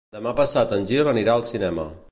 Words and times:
Demà 0.15 0.31
passat 0.39 0.73
en 0.79 0.89
Gil 0.93 1.11
anirà 1.13 1.37
al 1.39 1.47
cinema. 1.53 1.89